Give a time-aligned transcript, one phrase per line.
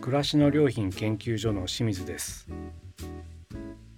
[0.00, 2.48] 暮らしの良品研究所の清水です。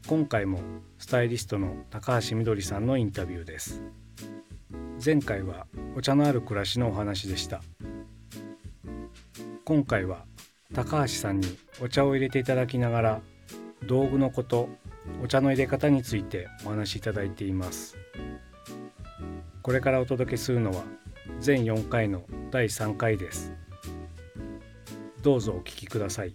[0.06, 0.60] 今回も
[0.98, 3.82] スタイリストの高橋みどりさんのインタビューです。
[5.04, 5.66] 前回は
[5.96, 7.62] お茶のある暮らしのお話でした。
[9.64, 10.26] 今回は
[10.74, 13.20] 高橋さんにお茶を入れていただきながら
[13.86, 14.68] 道具のこと
[15.22, 17.96] お茶の入れ方についてお話しいただいています。
[19.62, 20.84] これからお届けするのは
[21.40, 23.52] 全4回の第3回です。
[25.24, 26.34] どうぞお聞きください。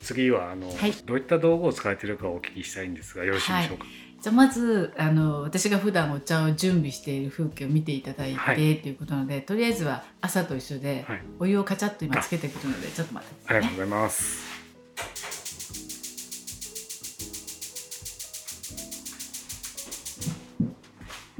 [0.00, 0.92] 次はあの、はい。
[1.06, 3.84] どういった道具を使われているかをお聞きしたいんですがよろしいでしょうか、
[4.20, 8.56] じゃあまずあの私が普段お茶を準備している風景を見ていただいて、はい。
[8.82, 11.22] ということなのでとりあえずは朝と一緒で、はい。
[11.38, 14.49] お湯をカチャッと今つけてくるのでちょっと待ってくださいねありがとうございます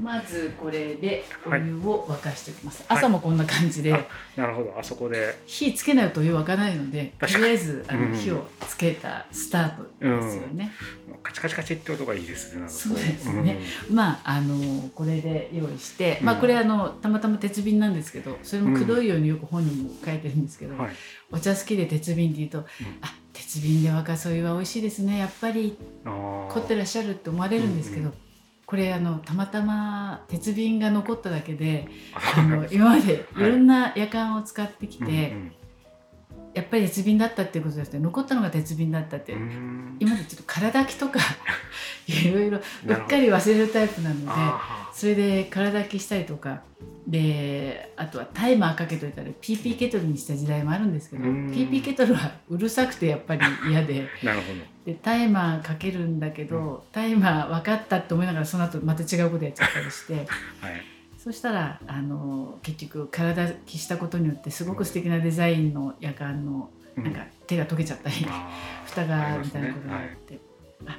[0.01, 2.97] まずこれでおはい湯を沸かしておきます、はい。
[2.97, 4.05] 朝もこんな感じで、あ
[4.35, 4.75] なるほど。
[4.77, 5.37] あそこで。
[5.45, 8.15] 火つけないとお湯沸かないのでとりあえずあの、うん。
[8.15, 10.71] 火をつけたスタートですよね、
[11.21, 13.59] カチカチカチって音がいいですねそうですね。
[13.91, 20.91] まああのこれで用意して、まあうんこれあのたまたま鉄瓶なんですけどそれもくどいようによく本にも書いてるんですけど、うんはい。
[21.31, 22.59] お茶好きで鉄瓶って言うと、
[23.01, 25.77] あ鉄瓶で沸かすお湯は美味しいですねやっぱり。
[26.03, 28.13] 凝ってらっしゃるって思われるんですけど、うん
[28.71, 35.51] これあのたまたま鉄瓶が残っただけであ あの今までいろんな夜間を使ってきて、うん
[36.61, 37.99] やっぱり鉄瓶だったっていうことですね。
[37.99, 39.39] 残ったのが鉄瓶だったって、う。
[39.39, 39.97] んうん。
[39.99, 41.19] 今までちょっと空炊きとか
[42.07, 46.61] いろいろうっかり忘れるタイプなのであそれで空炊きしたりとか。
[47.07, 51.47] であとはタイマーかけといたら PP ケトルにした時代もあるんですけどうん。
[51.51, 54.07] PP ケトルはうるさくてやっぱり嫌で。
[54.07, 54.45] ー なるほ
[54.85, 60.13] でタイマーかけるんだけど、タイマー分かったって思いながらその後また違うことやっちゃったりして。
[60.15, 60.19] ど
[60.65, 67.03] はいそしたらあの結局空炊きしたことによってすごく素敵なデザインの夜間のうん。
[67.03, 70.39] なんか手が溶けちゃったり、あー蓋がみたいなことがあって、
[70.87, 70.97] あ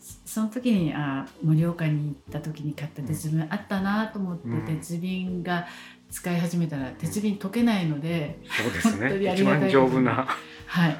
[0.00, 4.66] そその時にあ盛岡に行った時に買った鉄瓶あったなと思って、うん。
[4.66, 5.66] 鉄瓶が
[6.10, 10.28] 使い始めたら鉄瓶溶けないので、そうです本当にね一ありがたい番丈夫な。
[10.66, 10.96] はい、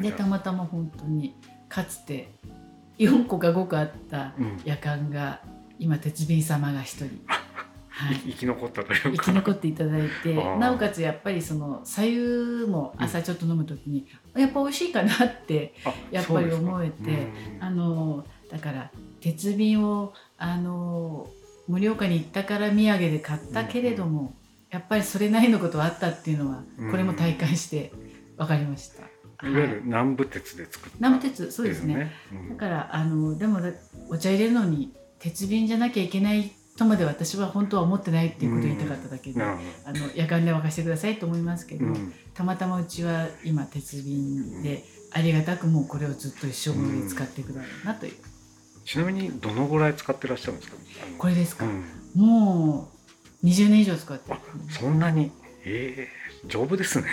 [0.00, 1.36] でたまたま本当に
[1.68, 2.32] かつて
[2.98, 4.60] 4個か5個あったうん。
[4.64, 5.40] 夜間が
[5.78, 7.10] 今鉄瓶様が一人、
[7.96, 9.10] はい、 生き残ったというか。
[9.10, 14.06] 生き残っていただいてなおかつやっぱりその左右も朝ちょっと飲む時に、
[14.36, 17.62] やっぱ美味しいかなってあやっぱり思えてうん。
[17.62, 18.90] あのだから
[19.20, 21.28] 鉄瓶をあの
[21.68, 24.34] 盛岡に行ったから土産で買ったけれども、
[24.70, 26.90] やっぱりそれなりのことはあったっていうのはうん。
[26.90, 27.92] これも体感して
[28.36, 29.04] 分かりました。
[29.46, 29.68] いわゆはい。
[29.68, 32.10] る南部鉄で作った南部鉄そうですね。
[32.32, 32.48] うん。
[32.50, 33.70] だからあのでもだ
[34.10, 39.56] お茶入れるのに鉄瓶じゃなきゃいけないとまで私は本当は思ってないっていうことを言いたかっただけで、あ
[39.92, 41.86] の夜間で沸かしてくださいと思いますけど、
[42.34, 48.12] たまたまうちは今鉄瓶でありがたくもうこれをずっと一生分で使っていくだろうなという、
[48.84, 50.76] ちなみにどのぐらい使ってらっしゃるんですか？
[51.16, 51.84] これですか、うん。
[52.20, 52.90] も
[53.42, 54.32] う20年以上使って
[54.70, 55.30] そんなに？
[55.64, 56.08] え
[56.44, 57.06] え丈夫ですね。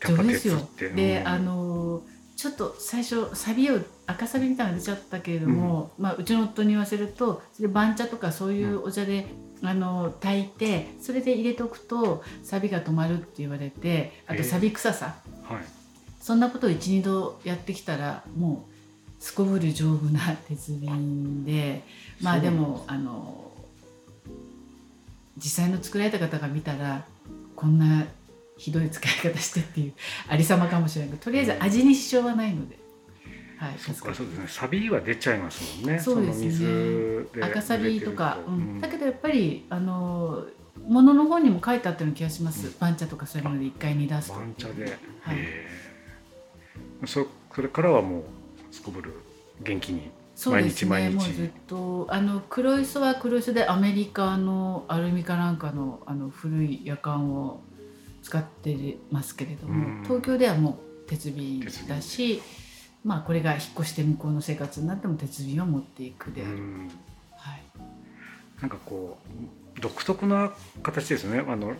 [0.00, 0.68] 丈夫ですよ。
[0.78, 1.28] で、うん。
[1.28, 2.02] あの
[2.36, 9.26] ちょっと最初サビを赤サビみたいなのが出ちゃったけれども、まあ、うちの夫に言わせるとそれ番茶とかそういうお茶で、
[9.62, 15.16] あの炊いてそれで入れておくとサビが止まるって言われてあとサビ臭さ。
[15.44, 15.64] はい。
[16.20, 18.66] そんなことを12度やってきたらも
[19.20, 21.84] うすこぶる丈夫な鉄瓶で
[22.20, 23.50] まあでもあの
[25.36, 27.04] 実際の作られた方が見たら
[27.54, 28.06] こんな
[28.56, 29.92] ひどい使い方してっていう
[30.28, 32.78] ありさまかもしれないけどとりあえず味に支障はないので、
[33.58, 34.44] はい、そっかそうですね。
[34.48, 35.98] サビは出ちゃいますもんね。
[35.98, 37.42] そうですね。
[37.42, 38.80] 赤サビとか、うん。
[38.80, 40.46] だけどやっぱりあの
[40.86, 42.74] ものの本にも書いてあったような気がします、うん。
[42.78, 44.34] 番茶とかそういうもので一回煮出すと。
[44.34, 45.36] 番茶で、はい。
[45.38, 45.68] え
[47.02, 47.06] え。
[47.06, 48.24] そそれからはもう
[48.70, 49.14] すこぶる
[49.62, 50.90] 元気にそうですね。
[50.90, 51.28] 毎日毎日。
[51.28, 57.62] もうずっとあの黒磯は黒磯でアメリカのアルミかなんかのあの古い夜間を
[58.26, 60.02] 使ってますけれども、うん。
[60.02, 62.42] 東京ではもう鉄瓶だし
[63.04, 66.90] まあこれが引っ越して向こうの生活になっても鉄瓶を持っていくである、うん。
[67.36, 67.62] はい、
[68.60, 69.16] なんかこ
[69.76, 70.52] う独特な
[70.82, 71.44] 形ですね。
[71.46, 71.74] あの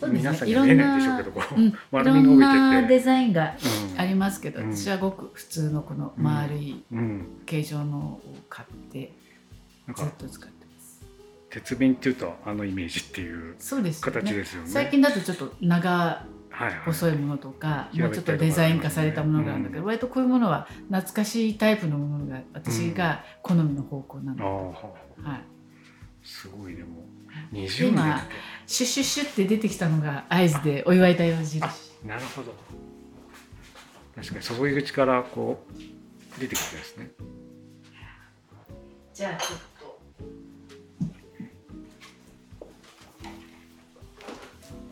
[0.00, 2.76] そうです皆さねいろんんには見えないでしょうなけどこう、 うん、い丸ろんみが帯びて。
[2.76, 3.54] てなデザインが
[3.94, 4.76] うんありますけど、うん。
[4.76, 9.12] 私はごく普通のこの丸いうん、形状のを買って
[9.86, 10.59] なんかずっと使ってます。
[11.50, 14.20] 鉄瓶っていうとあのイメージっていうそうですよね。
[14.22, 14.68] 形ですよね。
[14.68, 16.24] 最近だとちょっと長
[16.84, 19.86] 細いものとか、もうちょっとデザイン化されたものがあるんだけど、うん。
[19.86, 24.92] 割とこういうものは懐かしいタイプのものが私が好みの方向なの、は
[25.24, 25.40] あはい、
[26.22, 27.06] すごいでも
[27.52, 28.32] 20年今って
[28.66, 31.60] シュッシュッシュッって出てきたのが合図でお祝いだよ印。
[32.04, 32.54] なるほど。
[34.14, 37.10] 確かに注ぎ口からこう出てきたですね。
[39.14, 39.79] じゃあ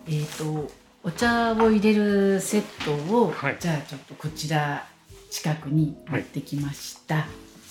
[0.09, 0.71] えっ、と
[1.05, 3.57] お茶を入れるセットを、はい。
[3.61, 4.85] じゃあちょっとこちら
[5.31, 7.27] 近くに持ってきました、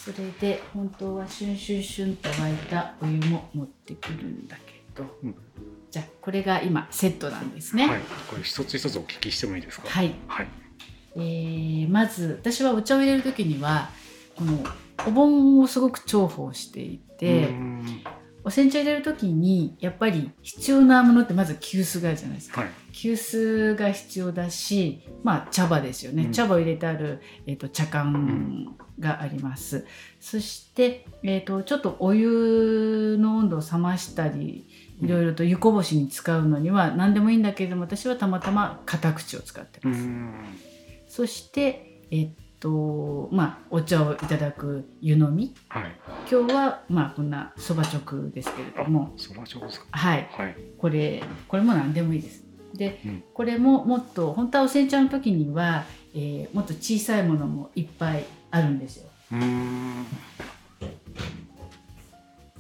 [0.06, 5.36] それで本当はシュンシュンシュンと沸いたお湯も持ってくるんだけど、うん。
[5.92, 7.88] じゃあこれが今セットなんですね。
[7.88, 8.00] はい。
[8.30, 9.88] これ一つ一つお聞きしてもいいですか？
[9.90, 10.14] はい。
[10.28, 10.48] はい。
[11.16, 13.90] えーまず私はお茶を入れる時には
[14.36, 14.64] この
[15.08, 17.50] お盆をすごく重宝していて、
[18.48, 22.62] お煎茶入れる時にやっぱり必要なものってまず急須があるじゃないですか。
[22.62, 26.24] はい急須が必要だし、まあ茶葉ですよね。
[26.24, 29.86] うん茶葉を入れてある、えー、と茶缶があります。
[30.20, 34.68] そして、えー、とちょっとお湯の温度を冷ましたり、
[35.00, 40.00] いろいろと湯こぼしに使うのには何でもいいんだけれども、私はたまたま片口を使ってます。
[40.00, 40.34] ん
[41.08, 45.54] そして、えっと、まあ、お茶をいただく湯飲み。
[45.70, 45.92] はい。
[46.32, 49.88] 今日は、まあ、こんなそば直ですけれども、そば上手ですか？
[49.92, 50.56] はい、はい。
[50.78, 52.44] これ、これも何でもいいです。
[52.74, 53.24] で、うん。
[53.34, 55.84] これももっと、本当はお煎茶の時には、
[56.14, 59.10] えーもっと小さいものもいっぱいあるんですよ。
[59.34, 60.06] うーん。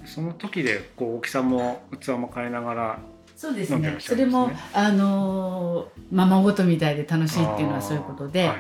[0.06, 3.00] その時でこう大きさも器も変えながら
[3.36, 3.92] そうですね。
[3.92, 3.96] ね。
[4.00, 8.58] それも、あのーままごとみたいで楽しいっていうのはそういうことで、はい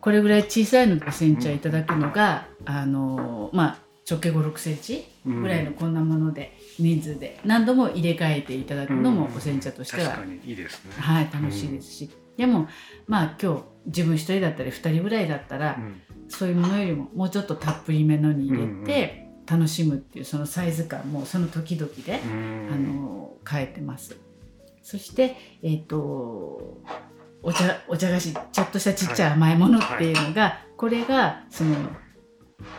[0.00, 12.68] これぐらい小さいのでお煎茶いただくのが、あのーまあ、直径5 6センチぐらいのこんなもので人数で何度も入れ替えていただくのもうんお煎茶としては、確かにいいですね、はい、楽しいですし、でも
[13.06, 16.00] まあ今日自分一人だったり2人ぐらいだったら、うん。
[16.32, 22.68] そういうものよりももうちょっとたっぷりめのに入れて楽しむっていうそのサイズ感もその時々で、うん。
[22.72, 24.16] あの変えてます。
[24.82, 26.78] そして、えっと
[27.42, 31.74] お茶お茶菓子ちょっとしたちっちゃい甘いものっていうのが、これがその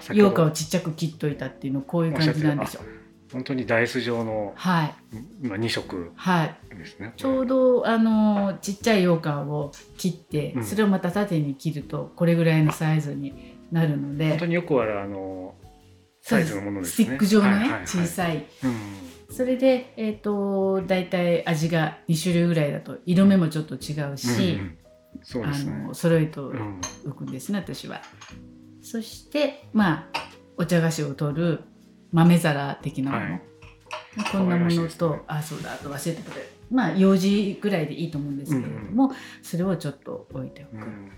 [0.01, 2.81] 羊羹をちっちゃく切っといたっていうのこういう感じなんですよ。
[3.31, 4.95] 本当にダイス状のはい。
[5.41, 6.55] 今2色はい。
[6.75, 7.13] ですね。
[7.15, 10.65] ちょうどあのちっちゃい羊羹を切って、うん。
[10.65, 14.29] それをまた縦に切るとこれぐらいのサイズになるので。
[14.29, 15.55] 本当によくあるあの
[16.21, 17.05] サイズのものですね。
[17.05, 18.45] スティック状のね、小さい。
[18.63, 19.35] うん。
[19.35, 24.77] それでえっ、と大体味が2種類ぐらいだと色目もちょっと違うし、うんうん
[25.23, 25.73] そうであすね。
[25.87, 28.01] の揃えとうん浮くんですね私は。
[28.81, 31.59] そしてまあお茶菓子を取る
[32.11, 33.41] 豆皿的なもの、はい。
[34.31, 35.21] こんなものと、ね。
[35.27, 41.11] あそうだあと忘れてくれまあ用事ぐらいでいいと思うんですけれども、それをちょっと置いておく、うん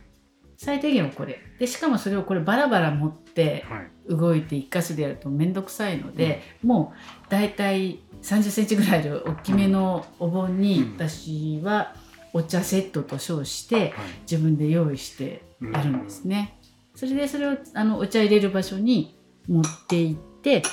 [0.63, 1.39] 最低限はこれ。
[1.59, 3.89] でしかもそれをこれバラバラ持ってはい。
[4.09, 6.93] 動いて一箇所でやると面倒くさいので、も
[7.27, 10.93] うだいたい3 0センチぐらいの大きめのお盆にうん。
[10.93, 11.95] 私は
[12.33, 13.91] お茶セットと称してはい。
[14.29, 16.59] 自分で用意してやるんですね。
[16.95, 19.17] それでそれをあのお茶入れる場所に
[19.47, 20.63] 持って行って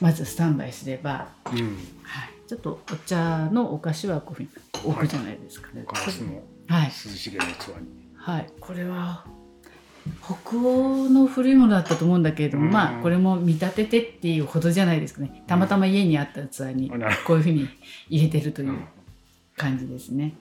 [0.00, 1.58] まずスタンバイすれば、うん。
[2.02, 5.70] はい、ちょっとお茶のお菓子はこういうふうに置くじゃないですか。
[5.74, 9.24] ガラスのはい、涼しげな器にはい、これは
[10.20, 12.72] 北欧の古いものだったと思うんだけれども、うん。
[12.72, 15.44] まあこれも見立ててっていうほどじゃないですかね。
[15.46, 16.90] たまたま家にあった器に
[17.24, 17.68] こういうふうに
[18.08, 18.80] 入れてるという
[19.56, 20.34] 感じですね。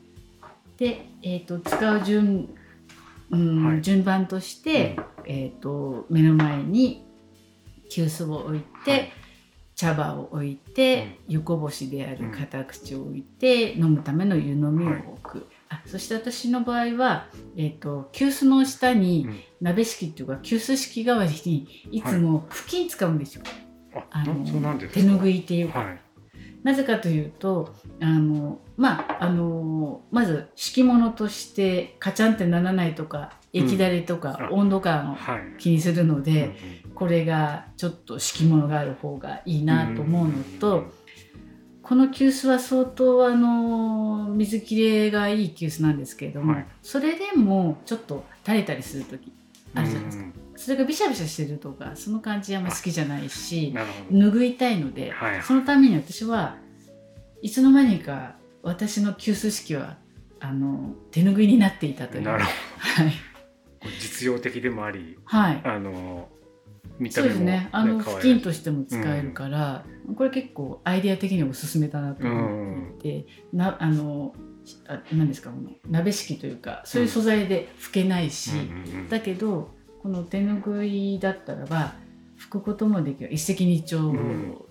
[0.77, 2.49] で、えー、と使う順,、
[3.29, 3.81] うんはい。
[3.83, 7.05] 順番として、えー、と目の前に
[7.91, 9.11] 急須を置いて、はい。
[9.75, 19.39] 茶葉を置いて、湯こぼしである片口を置いて、飲むための湯飲みを置く、あそして私の場合は、えー、と急須の下にうん。
[19.61, 23.43] 鍋敷きっていうか急須敷代わりにいつも布巾使うんですよ、
[23.95, 24.99] ああのなそうなんですか？
[24.99, 25.99] 手ぬぐいっていうか、はい。
[26.61, 35.55] なぜかというとあのまああのまず敷物としてカチャンってならないとか液だれとかあ温度感をはい。
[35.57, 40.85] 気にするので、うんこれがちょっと敷物がある方がいいなと思うのと、
[41.85, 46.65] この急須は相当あの水切れがいい急須なんですけれども、はい。
[46.81, 49.31] それでもちょっと垂れたりする時
[49.75, 50.33] あるじゃないですか、うん。
[50.55, 53.71] それがビシャビシャしてるとかその感じあんま好きじゃないし
[54.11, 56.57] 拭いたいので、はいそのために私は
[57.43, 59.97] いつの間にか私の急須式は
[60.39, 62.23] あの手拭いになっていたという。
[62.23, 62.49] なるほ
[62.79, 63.11] はい、
[63.83, 65.61] ど実用的でもありはい。
[65.63, 66.29] あの
[66.99, 74.33] 見たそうです目もねあの布巾としても使えるから、これ結構アイデア的におすすめだなと思っていて、なあの
[74.87, 79.69] あ何ですかこの鍋敷きというかそういう素材で拭けないし、うんうんうんだけど
[80.01, 81.95] この手ぬぐいだったらば
[82.39, 83.33] 拭くこともできる。
[83.33, 84.17] 一石二鳥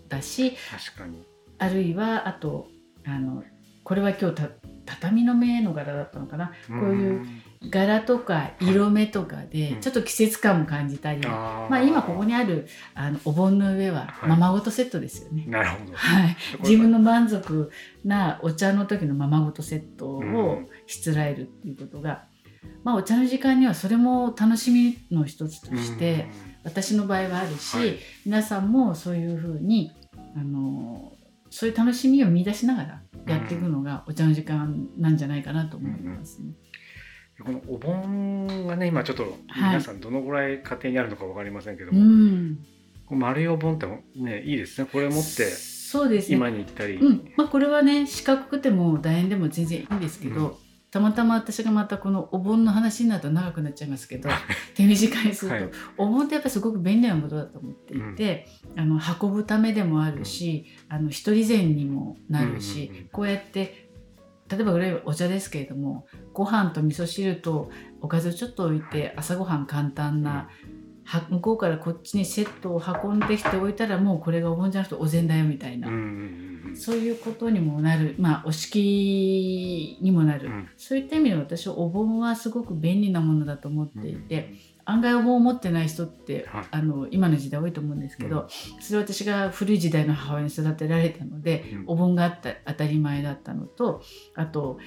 [0.09, 1.25] だし、確かに。
[1.59, 2.68] あるいはあと
[3.04, 3.42] あの
[3.83, 4.50] これは今日た
[4.87, 6.52] 畳の目の柄だったのかな。
[6.68, 7.26] こういう
[7.71, 15.44] 柄とか色目とかでちょっと季節感も感じたり、まあ、今ここにあるあのお盆の上はままごとセットですよね。
[15.47, 17.71] なるほど、はい、自分の満足
[18.04, 20.23] なお茶の時のままごとセットを
[20.87, 22.25] しつらえるっていうことが、
[22.83, 26.26] まあ、お茶の時間にはそれも楽しみの一つとして
[26.64, 29.92] 私の場合はあるし、はい、皆さんもそういうふうに
[30.37, 31.12] あの
[31.50, 36.52] そういう楽しみを見出しながらやっていくのがお茶の時間なんじゃないかなと思いますね。
[37.43, 42.59] このお盆がね今ちょっと皆さんどのぐらい家庭にあるのか分かりませんけども、はいうん、
[43.11, 43.87] 丸いお盆って
[44.17, 44.88] ねいいですね。
[44.91, 46.37] これ持ってそうですね。
[46.37, 47.33] 今に行ったり、うん。
[47.37, 50.55] まあ、これはね四角くても楕円でも全然いいんですけど、うん、
[50.91, 54.29] たまたま私がまたこのお盆の話になると長くなっちゃいますけど
[54.75, 63.84] 手短にすると、はい、お盆ってやっぱすごく便利なことだと思っていて、うん、あの運ぶためでもあるし、あの一人膳にもなるし、こうやって
[64.49, 67.71] 例えばれお茶ですけれどもご飯と味噌汁と
[68.01, 70.49] おかずをちょっと置いて朝ごはん簡単な、
[71.31, 75.89] 向こうからこっちにセットを運んできておいたらもうこれがお盆じゃなくてお膳だよみたいな、
[76.75, 78.15] そういうことにもなる。
[78.19, 84.55] まあお式にもなる、うん、そういった意味で私はお盆はすごく便利なものだと思っていて。
[84.87, 94.03] 案外お盆を持ってない人って、はい、あの今の時代多いと思うんですけど、うん、それは私が古い時代の母親に育てられたので、うん、お盆があった当たり前だったのと
[94.35, 94.79] あと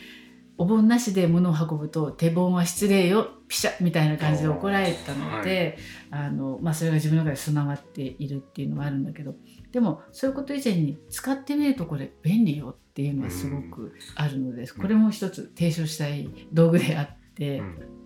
[0.60, 5.78] お盆なしで物を運ぶと手盆は失礼よピシャみたいな感じで怒られたので、
[6.10, 9.36] はい、あのまあ、それが自分の中で備わっているっていうのはあるんだけど
[9.72, 17.97] でもそういうこと以前に使ってみるとこれ便利よっていうのはすごくあるので、うん、これも一つ提唱したい道具であって、うん、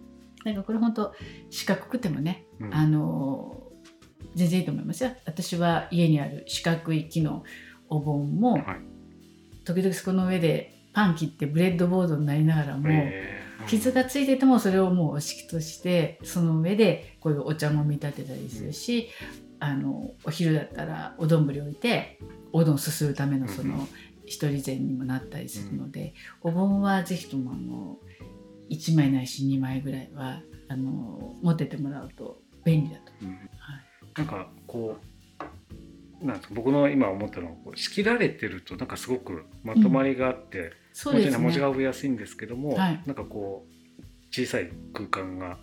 [0.46, 1.14] なんかこれ本当
[1.50, 3.62] 四角くてもね、うん、あの
[4.36, 5.12] 全然いいと思いますよ。
[5.26, 7.44] 私は家にある四角い木の
[7.90, 8.64] お盆も、はい、
[9.66, 13.42] 時々そこの上でパン切ってブレッドボードになりながらも、え。
[13.62, 19.10] ー、傷がついててもそれをもうお敷としてその上でこういうお茶も見立てたりするし、
[19.60, 22.20] うん、あのお昼だったらお丼置いて
[22.52, 23.88] お丼すするためのその
[24.26, 27.98] 一人膳にもなったりするので、うん、お盆はぜひともあの
[28.72, 33.30] 1枚ないし2枚ぐらいはあの持っててもらうと便利だと、うん。
[33.30, 33.42] はい、
[34.16, 34.98] なんかこ
[36.22, 43.71] うなんですか僕の今思ったのはこう仕切られてるとなんかすごくまとまりがあって、うん、そうですね、文字が覚えやすいんですけども、はい、なんかこう
[44.32, 45.58] 小さい空間が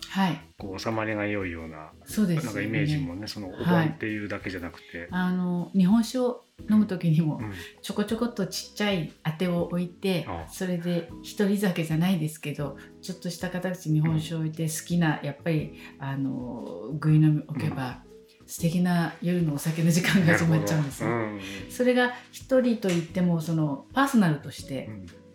[0.59, 7.41] こう収まりが良いような,、そうです、ね、なんかイメージもねそのお盆っていうだけじゃなくて、はい、あの日本酒を飲む時にも
[7.81, 18.03] ちょこちょこっとちっちゃいあてを置いて、うん、それで一人酒じゃないですけどちょっとした形日本酒を置いて好きなやっぱりあのぐい飲み置けば、
[18.41, 21.09] うん、素敵な夜のお酒の時間が始まっちゃうんですよ。
[21.09, 24.89] うん、それが一人といってもそのパーソナルとして、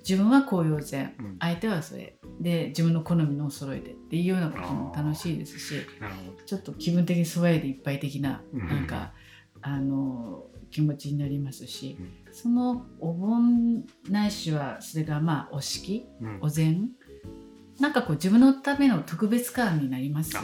[0.06, 5.86] 自分は紅葉膳、うん、相手はそれで自分の好みのを揃えてっていうようなことも楽しいですし
[6.44, 9.12] ちょっと気分的に爽やでいっぱい的な、なんか
[9.62, 16.90] あの気持ちになりますし、うん、そのお盆ないしはそれがまあお式、うん、お膳
[17.80, 20.42] なんかこう自分のための特別感になりますよ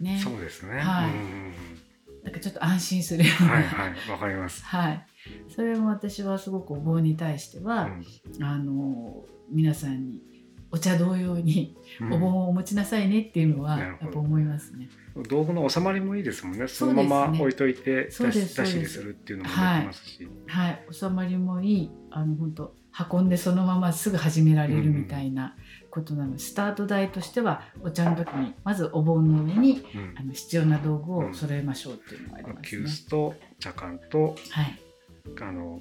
[0.00, 0.20] ね。
[0.22, 0.78] そうですね。
[0.78, 1.10] はい。
[2.22, 3.50] なんかちょっと安心するような。
[3.52, 4.62] はいはい、わかります。
[4.64, 5.06] はい。
[5.48, 7.88] それも私はすごくお盆に対しては、
[8.36, 10.20] うん、あの皆さんに
[10.70, 11.76] お茶同様に
[12.12, 14.88] お盆をお持ちなさいねっていうのはやっぱ思いますね。
[15.28, 16.68] 道具の収まりもいいですもんね。
[16.68, 20.28] そのまま置いといて出し,、出しにするっていうのもできますし。
[20.46, 21.90] はい、はい、収まりもいい。
[22.10, 22.74] あの本当
[23.12, 25.54] 運んでそのまますぐ始められるみたいな
[25.90, 26.30] ことなの。
[26.30, 32.60] で、うん、スタート台としてはお茶の時にまずお盆の上に、うん、あの必要な道具を揃えましょうっていうのがありますね。
[32.68, 34.78] 急須と茶缶と、はい、
[35.40, 35.80] あの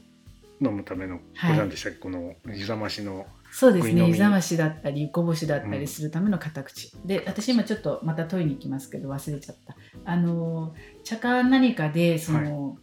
[0.62, 2.00] 飲むための、これなんでしたっけ？
[2.00, 4.08] この湯冷ましのそうですね。
[4.08, 9.76] 湯冷ましだったりこぼしだったりするための片口、うん、で私今ちょっとまた問いに行きますけど忘れちゃった。
[10.04, 10.74] あの
[11.04, 12.76] 茶缶何かでその、は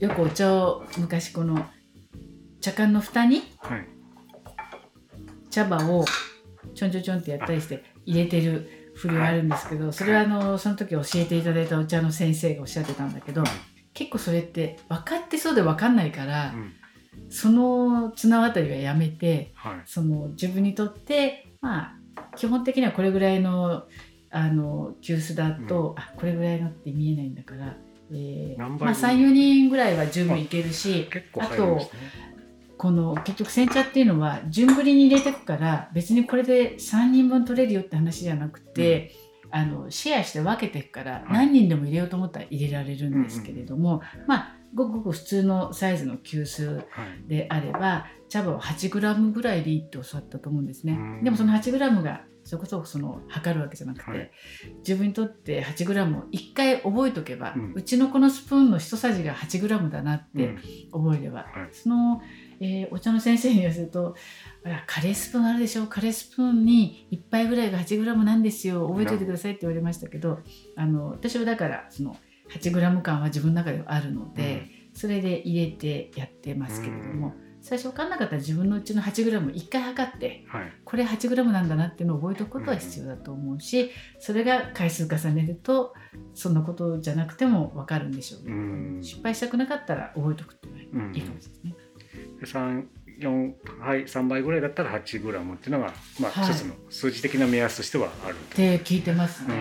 [0.00, 1.66] い、よくお茶を昔この
[2.60, 3.86] 茶缶の蓋に、はい、
[5.50, 6.04] 茶葉を
[6.74, 13.42] ちょんちょんちょんってやったりして入れてるふりはあるんですけど、それはあのその時教えていただいたお茶の先生がおっしゃってたんだけど、
[13.94, 16.72] 結構それって分かってそうで分かんないから、うん、
[17.30, 21.96] その綱渡りはやめて、はい、その自分にとってまあ
[22.36, 23.84] 基本的にはこれぐらいの
[24.30, 27.76] あの急須だと、うん、あこれぐらいのって見えないんだから、
[28.10, 31.08] えーまあ、34人ぐらいは十分いけるし
[31.38, 31.80] あ,、と
[32.76, 39.12] この結局煎茶っていうのは順繰りに入れてくから別にこれで3人分取れるよって話じゃなくて。
[39.18, 39.23] うん
[39.56, 46.84] あのシェアして分けていくから何人でも入れようと思ったら入れられるんですけれども、まあごくごく普通のサイズの急須
[47.28, 50.98] であれば茶葉を 8g ぐらいでいいって教わったと思うんですね。
[51.22, 54.30] でもその 8g がそれこそその測るわけじゃなくて、はい、
[54.78, 60.56] 自分にとって 8g を1回覚えとけば、うん、うちのこのスプーンの一さじが 8g だなって
[60.92, 62.20] 覚えれば、うんはい、その、
[62.64, 64.16] えー、お茶の先生に言わせると
[64.86, 65.86] カレースプーンあるでしょ？
[65.86, 68.88] カレースプーンに1杯ぐらいが 8g なんですよ。
[68.88, 70.38] 覚えておいてくださいって言われましたけど
[70.76, 72.16] あの私はだからその
[72.50, 77.34] 8g 感は自分の中ではあるので、うん、それで入れてやってますけれども。
[77.60, 85.94] 最初分かんなかったら自分のうちの 8g1 回測って、はい、これ 8g なんだなっていうのを覚えておくことは必要だと思うし、それが回数重ねると
[86.34, 91.83] そんなことじゃなくても分かるんでしょうけど、う失敗したくなかったら覚えておくっていうのがいいかもしれないですね。
[93.20, 99.54] 4はい、3倍ぐらいだったら 8g っていうのが、まあ、一つの数字的な目安としてはあるって聞いてますね。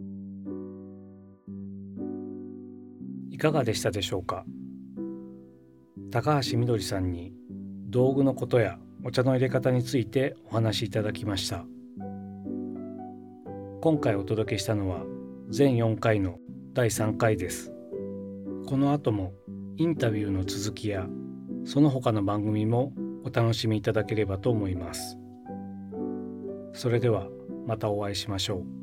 [0.00, 0.08] うん。
[3.30, 4.44] いかがでしたでしょうか？
[6.10, 7.32] 高橋みどりさんに
[7.90, 11.64] 道具のことやお茶の入れ方についてお話しいただきました
[13.80, 15.04] 今回お届けしたのは
[15.50, 16.38] 全4回の
[16.72, 17.72] 第3回です。
[18.66, 19.34] この後も
[19.76, 21.06] インタビューの続きや
[21.64, 22.92] その他の番組も
[23.24, 25.16] お楽しみいただければと思います。
[26.72, 27.28] それでは
[27.68, 28.77] またお会いしましょう。